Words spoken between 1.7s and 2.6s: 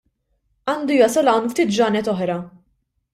ġranet oħra.